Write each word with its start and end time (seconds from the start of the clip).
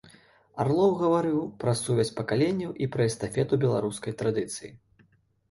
Арлоў 0.61 0.95
гаварыў 1.01 1.41
пра 1.63 1.73
сувязь 1.81 2.13
пакаленняў 2.21 2.71
і 2.85 2.89
пра 2.97 3.07
эстафету 3.11 3.61
беларускай 3.67 4.19
традыцыі. 4.25 4.69